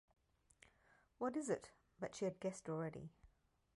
[1.19, 1.69] “What is it?”
[1.99, 3.11] But she had guessed already.